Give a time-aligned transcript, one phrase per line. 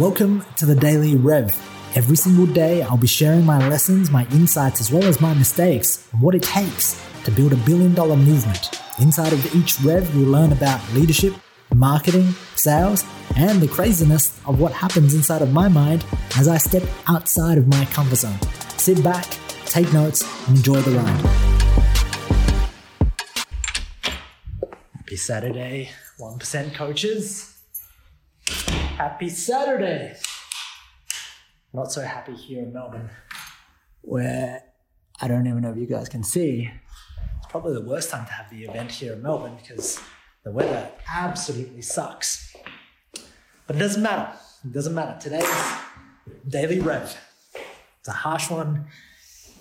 [0.00, 1.50] Welcome to the Daily Rev.
[1.94, 6.08] Every single day, I'll be sharing my lessons, my insights, as well as my mistakes,
[6.12, 8.80] and what it takes to build a billion dollar movement.
[8.98, 11.34] Inside of each Rev, you'll learn about leadership,
[11.74, 13.04] marketing, sales,
[13.36, 16.02] and the craziness of what happens inside of my mind
[16.38, 18.40] as I step outside of my comfort zone.
[18.78, 19.26] Sit back,
[19.66, 21.20] take notes, and enjoy the ride.
[24.96, 27.59] Happy Saturday, 1% coaches.
[29.00, 30.14] Happy Saturday.
[31.72, 33.08] Not so happy here in Melbourne,
[34.02, 34.62] where
[35.22, 36.70] I don't even know if you guys can see.
[37.38, 39.98] It's probably the worst time to have the event here in Melbourne because
[40.44, 42.54] the weather absolutely sucks.
[43.66, 44.34] But it doesn't matter.
[44.66, 45.18] It doesn't matter.
[45.18, 45.50] Today's
[46.46, 47.18] daily rev.
[48.00, 48.84] It's a harsh one.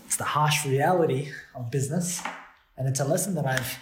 [0.06, 2.22] It's the harsh reality of business,
[2.76, 3.80] and it's a lesson that I've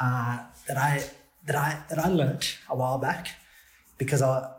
[0.00, 1.02] uh, that I
[1.46, 3.26] that I that I learned a while back
[3.98, 4.52] because I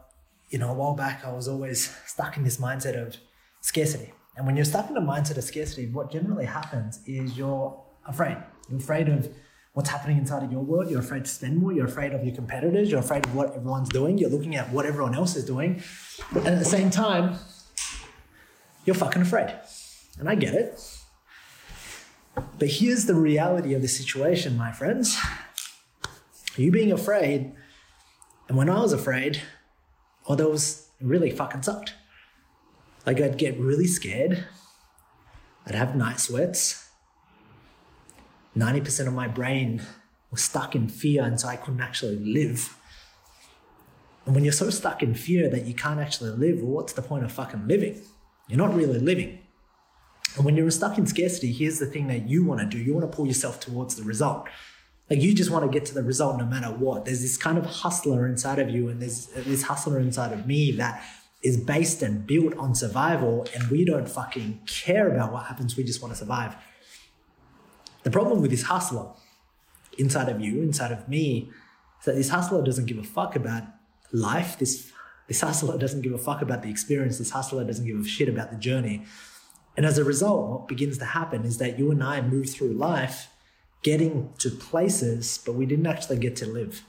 [0.49, 3.17] you know, a while back, I was always stuck in this mindset of
[3.61, 4.13] scarcity.
[4.35, 8.37] And when you're stuck in a mindset of scarcity, what generally happens is you're afraid.
[8.69, 9.29] You're afraid of
[9.73, 10.89] what's happening inside of your world.
[10.89, 11.71] You're afraid to spend more.
[11.71, 12.89] You're afraid of your competitors.
[12.89, 14.17] You're afraid of what everyone's doing.
[14.17, 15.83] You're looking at what everyone else is doing.
[16.31, 17.35] And at the same time,
[18.85, 19.53] you're fucking afraid.
[20.19, 20.81] And I get it.
[22.57, 25.17] But here's the reality of the situation, my friends.
[26.55, 27.53] You being afraid,
[28.47, 29.41] and when I was afraid,
[30.29, 31.95] or those really fucking sucked.
[33.05, 34.45] Like I'd get really scared.
[35.65, 36.87] I'd have night sweats.
[38.55, 39.81] 90% of my brain
[40.31, 42.77] was stuck in fear, and so I couldn't actually live.
[44.25, 47.01] And when you're so stuck in fear that you can't actually live, well, what's the
[47.01, 47.99] point of fucking living?
[48.47, 49.39] You're not really living.
[50.35, 52.93] And when you're stuck in scarcity, here's the thing that you want to do you
[52.93, 54.47] want to pull yourself towards the result.
[55.09, 57.05] Like you just want to get to the result no matter what.
[57.05, 60.71] There's this kind of hustler inside of you, and there's this hustler inside of me
[60.73, 61.03] that
[61.41, 65.75] is based and built on survival, and we don't fucking care about what happens.
[65.75, 66.55] We just want to survive.
[68.03, 69.11] The problem with this hustler
[69.97, 71.49] inside of you, inside of me,
[71.99, 73.63] is that this hustler doesn't give a fuck about
[74.11, 74.59] life.
[74.59, 74.91] This
[75.27, 77.19] this hustler doesn't give a fuck about the experience.
[77.19, 79.05] This hustler doesn't give a shit about the journey.
[79.77, 82.73] And as a result, what begins to happen is that you and I move through
[82.73, 83.29] life
[83.81, 86.83] getting to places, but we didn't actually get to live.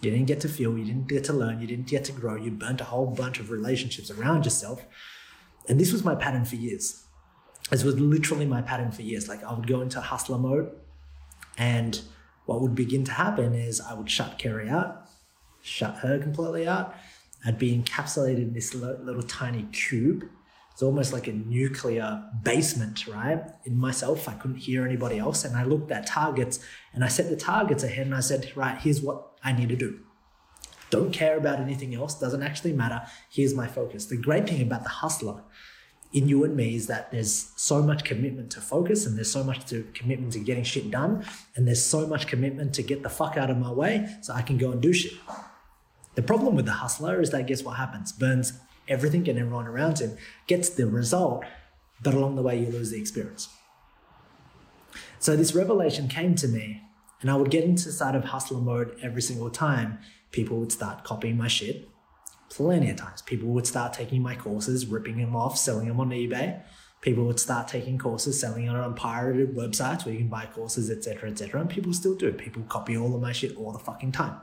[0.00, 2.36] You didn't get to feel, you didn't get to learn, you didn't get to grow,
[2.36, 4.84] you burnt a whole bunch of relationships around yourself.
[5.68, 7.04] And this was my pattern for years.
[7.70, 9.28] This was literally my pattern for years.
[9.28, 10.70] Like I would go into hustler mode,
[11.58, 12.00] and
[12.46, 15.08] what would begin to happen is I would shut Kerry out,
[15.60, 16.94] shut her completely out.
[17.44, 20.24] I'd be encapsulated in this little tiny cube
[20.78, 23.42] it's almost like a nuclear basement, right?
[23.64, 25.44] In myself, I couldn't hear anybody else.
[25.44, 26.60] And I looked at targets
[26.94, 29.76] and I set the targets ahead and I said, right, here's what I need to
[29.76, 29.98] do.
[30.90, 33.02] Don't care about anything else, doesn't actually matter.
[33.28, 34.06] Here's my focus.
[34.06, 35.42] The great thing about the hustler
[36.12, 39.42] in you and me is that there's so much commitment to focus and there's so
[39.42, 41.24] much to commitment to getting shit done
[41.56, 44.42] and there's so much commitment to get the fuck out of my way so I
[44.42, 45.14] can go and do shit.
[46.14, 48.12] The problem with the hustler is that guess what happens?
[48.12, 48.52] Burns
[48.88, 50.16] everything and everyone around him
[50.46, 51.44] gets the result,
[52.02, 53.48] but along the way you lose the experience.
[55.18, 56.82] So this revelation came to me,
[57.20, 59.98] and I would get into side of hustler mode every single time.
[60.30, 61.88] People would start copying my shit.
[62.50, 66.10] Plenty of times, people would start taking my courses, ripping them off, selling them on
[66.10, 66.62] eBay.
[67.00, 70.90] People would start taking courses, selling it on pirated websites where you can buy courses,
[70.90, 71.60] etc., etc.
[71.60, 72.32] And people still do.
[72.32, 74.40] People copy all of my shit all the fucking time.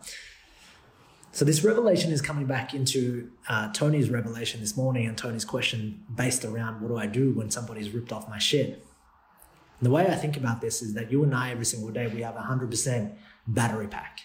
[1.35, 6.01] So this revelation is coming back into uh, Tony's revelation this morning and Tony's question
[6.15, 8.69] based around what do I do when somebody's ripped off my shit?
[8.69, 12.07] And the way I think about this is that you and I every single day
[12.07, 13.15] we have a hundred percent
[13.45, 14.21] battery pack.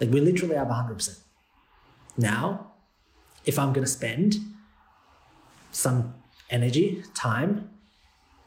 [0.00, 1.18] Like we literally have a hundred percent.
[2.16, 2.74] Now,
[3.44, 4.36] if I'm gonna spend
[5.72, 6.14] some
[6.50, 7.68] energy, time,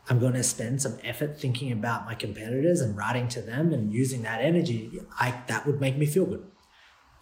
[0.10, 3.94] I'm going to spend some effort thinking about my competitors and writing to them and
[3.94, 4.92] using that energy.
[5.20, 6.44] I, that would make me feel good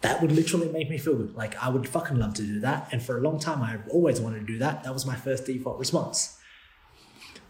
[0.02, 1.34] that would literally make me feel good.
[1.34, 2.88] Like I would fucking love to do that.
[2.90, 4.82] And for a long time, I've always wanted to do that.
[4.84, 6.38] That was my first default response.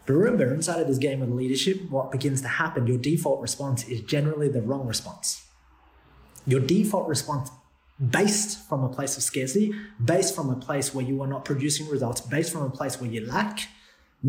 [0.05, 3.87] But remember, inside of this game of leadership, what begins to happen, your default response
[3.87, 5.47] is generally the wrong response.
[6.45, 7.51] Your default response,
[8.09, 9.73] based from a place of scarcity,
[10.03, 13.09] based from a place where you are not producing results, based from a place where
[13.09, 13.69] you lack,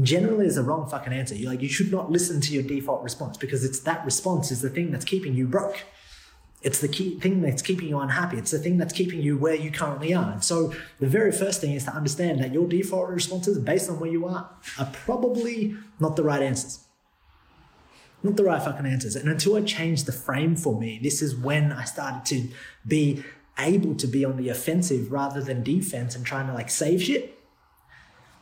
[0.01, 1.35] generally is the wrong fucking answer.
[1.35, 4.61] You're like you should not listen to your default response because it's that response is
[4.61, 5.85] the thing that's keeping you broke.
[6.62, 8.38] It's the key thing that's keeping you unhappy.
[8.38, 10.31] It's the thing that's keeping you where you currently are.
[10.32, 13.99] And so the very first thing is to understand that your default responses based on
[13.99, 14.49] where you are
[14.79, 16.85] are probably not the right answers.
[18.23, 19.17] Not the right fucking answers.
[19.17, 22.55] And until I changed the frame for me, this is when I started to
[22.87, 23.25] be
[23.58, 27.38] able to be on the offensive rather than defense and trying to like save shit.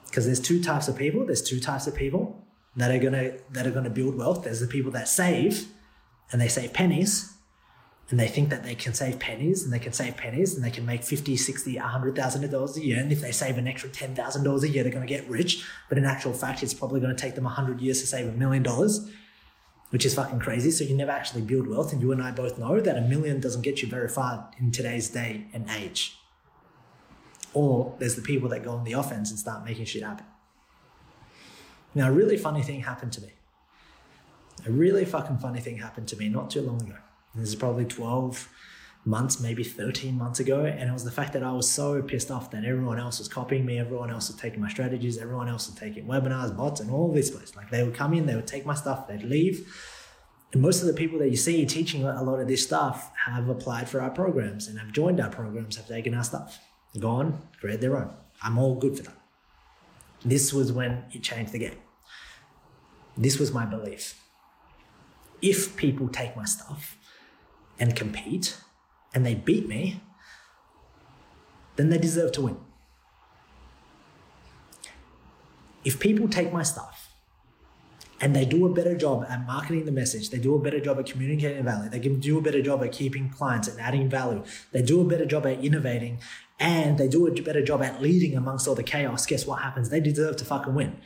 [0.07, 1.25] Because there's two types of people.
[1.25, 2.45] There's two types of people
[2.77, 4.45] that are gonna that are gonna build wealth.
[4.45, 5.69] There's the people that save
[6.31, 7.35] and they save pennies
[8.11, 10.71] and they think that they can save pennies and they can save pennies and they
[10.71, 12.99] can make 50, 60, $100,000 a year.
[12.99, 15.65] And if they save an extra $10,000 a year, they're going to get rich.
[15.89, 18.33] But in actual fact, it's probably going to take them 100 years to save a
[18.33, 19.09] million dollars,
[19.91, 20.73] which is fucking crazy.
[20.73, 21.93] So you never actually build wealth.
[21.93, 24.73] And you and I both know that a million doesn't get you very far in
[24.73, 26.17] today's day and age.
[27.55, 30.27] Or there's the people that go on the offense and start making shit happen.
[31.95, 33.31] Now, a really funny thing happened to me.
[34.67, 36.97] A really fucking funny thing happened to me not too long ago.
[37.35, 38.49] This is probably 12
[39.05, 40.65] months, maybe 13 months ago.
[40.65, 43.29] And it was the fact that I was so pissed off that everyone else was
[43.29, 46.91] copying me, everyone else was taking my strategies, everyone else was taking webinars, bots, and
[46.91, 47.55] all this place.
[47.57, 49.73] Like they would come in, they would take my stuff, they'd leave.
[50.53, 53.49] And most of the people that you see teaching a lot of this stuff have
[53.49, 56.59] applied for our programs and have joined our programs, have taken our stuff,
[56.99, 58.13] gone, created their own.
[58.43, 59.17] I'm all good for that.
[60.25, 61.79] This was when it changed the game.
[63.17, 64.21] This was my belief.
[65.41, 66.97] If people take my stuff,
[67.81, 68.57] and compete
[69.13, 70.01] and they beat me,
[71.77, 72.59] then they deserve to win.
[75.83, 77.15] If people take my stuff
[78.21, 80.99] and they do a better job at marketing the message, they do a better job
[80.99, 84.45] at communicating value, they can do a better job at keeping clients and adding value,
[84.73, 86.21] they do a better job at innovating,
[86.59, 89.89] and they do a better job at leading amongst all the chaos, guess what happens?
[89.89, 90.99] They deserve to fucking win.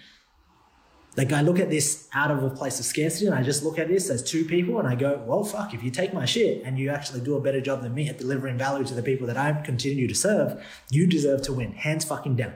[1.17, 3.79] Like I look at this out of a place of scarcity and I just look
[3.79, 6.63] at this as two people and I go, well, fuck, if you take my shit
[6.65, 9.27] and you actually do a better job than me at delivering value to the people
[9.29, 11.73] that I continue to serve, you deserve to win.
[11.73, 12.55] Hands fucking down.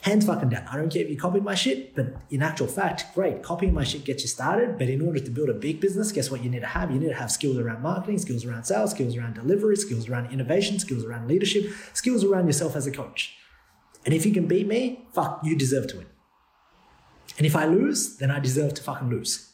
[0.00, 0.66] Hands fucking down.
[0.66, 3.42] I don't care if you copied my shit, but in actual fact, great.
[3.42, 4.76] Copying my shit gets you started.
[4.76, 6.90] But in order to build a big business, guess what you need to have?
[6.90, 10.32] You need to have skills around marketing, skills around sales, skills around delivery, skills around
[10.32, 13.36] innovation, skills around leadership, skills around yourself as a coach.
[14.04, 16.06] And if you can beat me, fuck, you deserve to win.
[17.38, 19.52] And if I lose, then I deserve to fucking lose.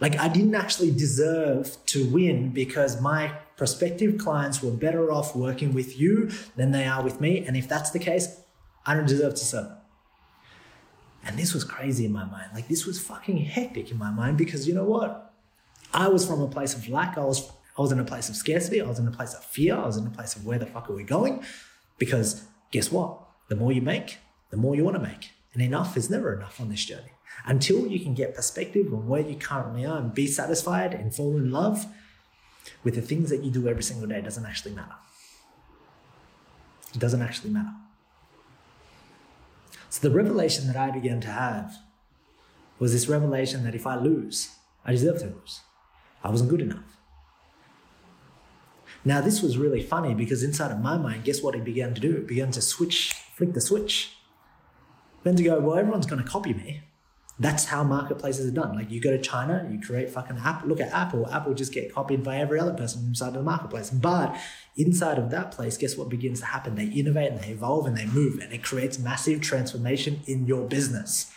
[0.00, 5.74] Like I didn't actually deserve to win because my prospective clients were better off working
[5.74, 7.44] with you than they are with me.
[7.44, 8.40] And if that's the case,
[8.86, 9.72] I don't deserve to serve.
[11.24, 12.50] And this was crazy in my mind.
[12.54, 15.34] Like this was fucking hectic in my mind because you know what?
[15.92, 17.18] I was from a place of lack.
[17.18, 18.80] I was I was in a place of scarcity.
[18.80, 19.76] I was in a place of fear.
[19.76, 21.44] I was in a place of where the fuck are we going?
[21.96, 23.20] Because guess what?
[23.48, 24.18] The more you make,
[24.50, 25.30] the more you want to make.
[25.54, 27.12] And enough is never enough on this journey.
[27.46, 31.36] Until you can get perspective on where you currently are and be satisfied and fall
[31.36, 31.86] in love
[32.84, 34.94] with the things that you do every single day, doesn't actually matter.
[36.94, 37.72] It doesn't actually matter.
[39.90, 41.78] So the revelation that I began to have
[42.78, 44.50] was this revelation that if I lose,
[44.84, 45.60] I deserve to lose.
[46.22, 46.96] I wasn't good enough.
[49.04, 52.00] Now, this was really funny because inside of my mind, guess what it began to
[52.00, 52.16] do?
[52.16, 54.17] It began to switch, flick the switch
[55.24, 56.82] then to go, well, everyone's going to copy me.
[57.40, 58.74] That's how marketplaces are done.
[58.74, 60.64] Like you go to China, you create fucking app.
[60.64, 61.24] Look at Apple.
[61.30, 63.90] Apple just get copied by every other person inside of the marketplace.
[63.90, 64.36] But
[64.76, 66.74] inside of that place, guess what begins to happen?
[66.74, 70.66] They innovate and they evolve and they move, and it creates massive transformation in your
[70.66, 71.32] business.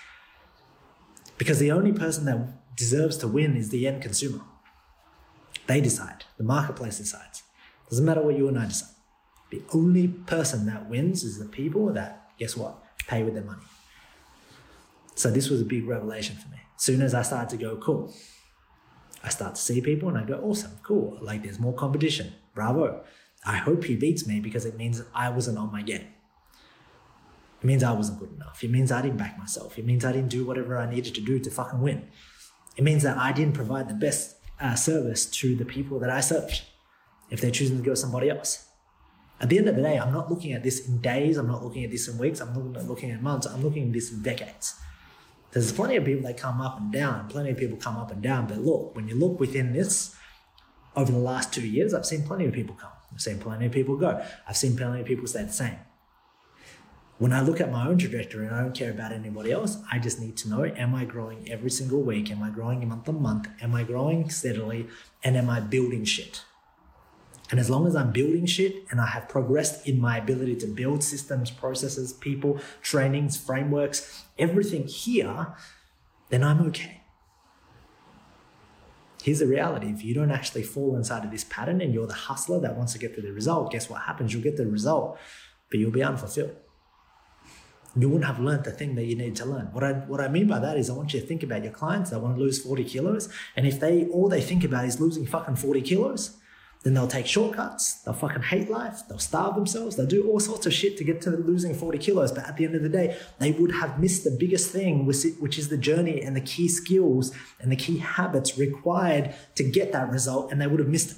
[1.37, 4.41] Because the only person that deserves to win is the end consumer.
[5.67, 6.25] They decide.
[6.37, 7.43] The marketplace decides.
[7.89, 8.95] Doesn't matter what you and I decide.
[9.51, 12.81] The only person that wins is the people that, guess what,
[13.11, 13.67] pay with their money.
[15.15, 16.59] So this was a big revelation for me.
[16.77, 18.13] As soon as I started to go, cool,
[19.23, 21.17] I start to see people and I go, awesome, cool.
[21.21, 22.33] Like there's more competition.
[22.55, 23.03] Bravo.
[23.45, 26.07] I hope he beats me because it means I wasn't on my game.
[27.61, 28.63] It means I wasn't good enough.
[28.63, 29.77] It means I didn't back myself.
[29.77, 32.07] It means I didn't do whatever I needed to do to fucking win.
[32.77, 36.21] It means that I didn't provide the best uh, service to the people that I
[36.21, 36.61] served
[37.29, 38.70] if they're choosing to go somebody else.
[39.41, 41.35] At the end of the day, I'm not looking at this in days.
[41.35, 42.39] I'm not looking at this in weeks.
[42.39, 43.47] I'm not looking at months.
[43.47, 44.79] I'm looking at this in decades.
[45.51, 48.21] There's plenty of people that come up and down, plenty of people come up and
[48.21, 48.47] down.
[48.47, 50.15] But look, when you look within this,
[50.95, 52.91] over the last two years, I've seen plenty of people come.
[53.11, 54.23] I've seen plenty of people go.
[54.47, 55.77] I've seen plenty of people stay the same.
[57.17, 59.99] When I look at my own trajectory and I don't care about anybody else, I
[59.99, 62.31] just need to know am I growing every single week?
[62.31, 63.47] Am I growing month on month?
[63.61, 64.87] Am I growing steadily?
[65.23, 66.43] And am I building shit?
[67.51, 70.67] And as long as I'm building shit and I have progressed in my ability to
[70.67, 75.53] build systems, processes, people, trainings, frameworks, everything here,
[76.29, 77.01] then I'm okay.
[79.21, 82.13] Here's the reality if you don't actually fall inside of this pattern and you're the
[82.13, 84.33] hustler that wants to get to the result, guess what happens?
[84.33, 85.19] You'll get the result,
[85.69, 86.55] but you'll be unfulfilled.
[87.97, 89.65] You wouldn't have learned the thing that you need to learn.
[89.73, 91.73] What I what I mean by that is I want you to think about your
[91.73, 93.27] clients that want to lose 40 kilos.
[93.57, 96.37] And if they all they think about is losing fucking 40 kilos,
[96.83, 100.65] then they'll take shortcuts, they'll fucking hate life, they'll starve themselves, they'll do all sorts
[100.65, 102.31] of shit to get to losing 40 kilos.
[102.31, 105.59] But at the end of the day, they would have missed the biggest thing, which
[105.59, 110.09] is the journey and the key skills and the key habits required to get that
[110.09, 111.17] result, and they would have missed it.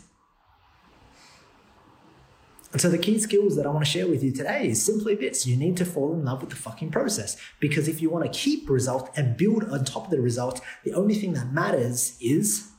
[2.73, 5.13] And so the key skills that I want to share with you today is simply
[5.13, 5.45] this.
[5.45, 7.37] You need to fall in love with the fucking process.
[7.59, 10.91] Because if you want to keep results and build on top of the results, the
[10.93, 12.71] only thing that matters is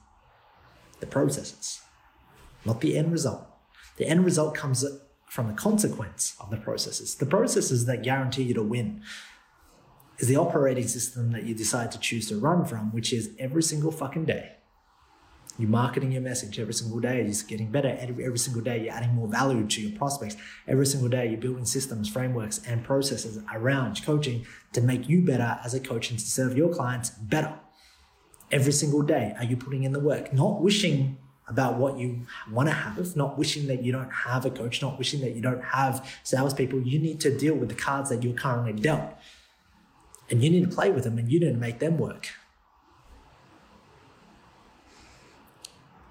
[0.98, 1.80] the processes
[2.64, 3.46] not the end result.
[3.96, 4.84] The end result comes
[5.28, 7.16] from the consequence of the processes.
[7.16, 9.02] The processes that guarantee you to win
[10.18, 13.62] is the operating system that you decide to choose to run from, which is every
[13.62, 14.52] single fucking day.
[15.58, 17.18] You're marketing your message every single day.
[17.18, 18.84] You're just getting better every, every single day.
[18.84, 20.36] You're adding more value to your prospects.
[20.66, 25.60] Every single day, you're building systems, frameworks, and processes around coaching to make you better
[25.64, 27.54] as a coach and to serve your clients better.
[28.50, 30.32] Every single day, are you putting in the work?
[30.32, 33.18] Not wishing about what you want to have, mm-hmm.
[33.18, 36.80] not wishing that you don't have a coach, not wishing that you don't have salespeople.
[36.80, 39.14] You need to deal with the cards that you're currently dealt.
[40.30, 42.30] And you need to play with them and you need to make them work.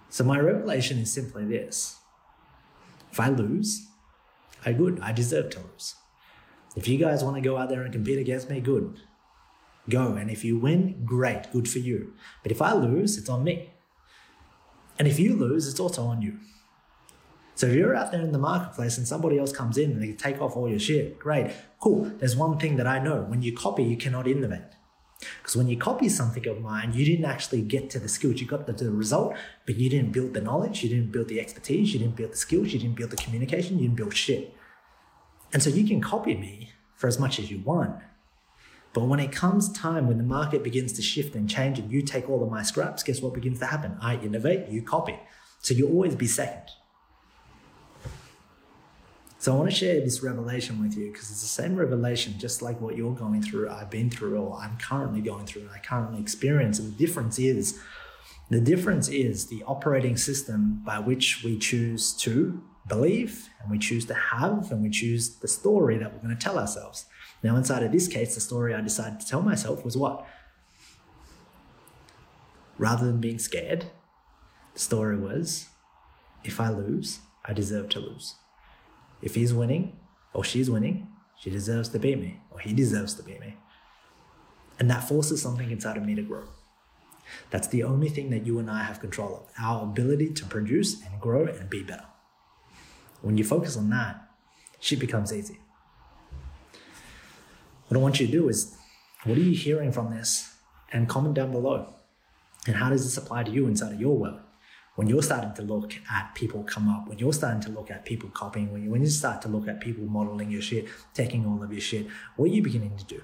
[0.09, 1.97] So, my revelation is simply this
[3.11, 3.87] if I lose,
[4.63, 4.99] I good.
[5.01, 5.95] I deserve to lose.
[6.75, 8.99] If you guys want to go out there and compete against me, good.
[9.89, 10.13] Go.
[10.13, 11.51] And if you win, great.
[11.51, 12.13] Good for you.
[12.41, 13.72] But if I lose, it's on me.
[15.03, 16.39] And if you lose, it's also on you.
[17.55, 20.13] So if you're out there in the marketplace and somebody else comes in and they
[20.13, 22.05] take off all your shit, great, cool.
[22.19, 24.61] There's one thing that I know when you copy, you cannot innovate.
[25.19, 28.39] Because when you copy something of mine, you didn't actually get to the skills.
[28.39, 31.41] You got the, the result, but you didn't build the knowledge, you didn't build the
[31.41, 34.55] expertise, you didn't build the skills, you didn't build the communication, you didn't build shit.
[35.51, 38.01] And so you can copy me for as much as you want.
[38.93, 42.03] But when it comes time when the market begins to shift and change and you
[42.03, 43.97] take all of my scraps, guess what begins to happen?
[43.99, 45.19] I innovate, you copy.
[45.61, 46.69] So you'll always be second.
[49.39, 52.61] So I want to share this revelation with you because it's the same revelation, just
[52.61, 55.79] like what you're going through, I've been through, or I'm currently going through, and I
[55.79, 56.79] currently experience.
[56.79, 57.77] And the difference is,
[58.49, 64.05] the difference is the operating system by which we choose to believe and we choose
[64.05, 67.05] to have and we choose the story that we're going to tell ourselves.
[67.43, 70.25] Now, inside of this case, the story I decided to tell myself was what?
[72.77, 73.85] Rather than being scared,
[74.73, 75.67] the story was
[76.43, 78.35] if I lose, I deserve to lose.
[79.21, 79.97] If he's winning
[80.33, 81.07] or she's winning,
[81.37, 83.57] she deserves to beat me or he deserves to beat me.
[84.79, 86.45] And that forces something inside of me to grow.
[87.51, 91.01] That's the only thing that you and I have control of our ability to produce
[91.05, 92.05] and grow and be better.
[93.21, 94.29] When you focus on that,
[94.79, 95.59] shit becomes easy.
[97.93, 98.75] What I want you to do is,
[99.23, 100.55] what are you hearing from this?
[100.91, 101.93] And comment down below.
[102.65, 104.39] And how does this apply to you inside of your world?
[104.95, 108.03] When you're starting to look at people come up, when you're starting to look at
[108.03, 111.45] people copying, when you, when you start to look at people modeling your shit, taking
[111.45, 113.21] all of your shit, what are you beginning to do?